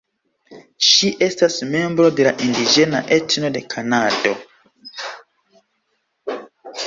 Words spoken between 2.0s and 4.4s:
de indiĝena etno de Kanado.